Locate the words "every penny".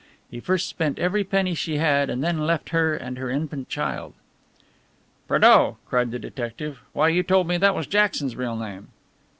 0.97-1.53